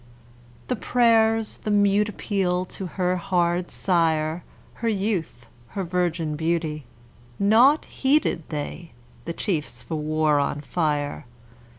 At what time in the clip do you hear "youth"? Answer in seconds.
4.89-5.45